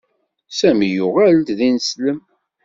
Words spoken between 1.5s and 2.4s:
d ineslem.